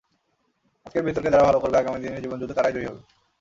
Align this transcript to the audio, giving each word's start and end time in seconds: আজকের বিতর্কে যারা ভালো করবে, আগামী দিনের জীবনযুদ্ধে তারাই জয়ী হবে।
আজকের 0.85 1.05
বিতর্কে 1.05 1.33
যারা 1.33 1.47
ভালো 1.47 1.59
করবে, 1.59 1.77
আগামী 1.77 1.97
দিনের 1.99 2.23
জীবনযুদ্ধে 2.23 2.57
তারাই 2.57 2.73
জয়ী 2.75 2.87
হবে। 2.89 3.01